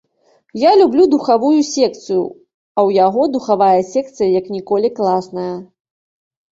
[0.59, 2.23] Я люблю духавую секцыю,
[2.77, 5.51] а ў яго духавая секцыя як ніколі класная.